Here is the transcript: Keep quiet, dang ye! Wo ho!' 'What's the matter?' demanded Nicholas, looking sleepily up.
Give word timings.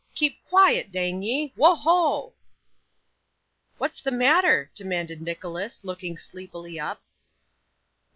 Keep 0.15 0.43
quiet, 0.45 0.91
dang 0.91 1.21
ye! 1.21 1.53
Wo 1.55 1.75
ho!' 1.75 2.33
'What's 3.77 4.01
the 4.01 4.09
matter?' 4.09 4.71
demanded 4.73 5.21
Nicholas, 5.21 5.83
looking 5.83 6.17
sleepily 6.17 6.79
up. 6.79 7.03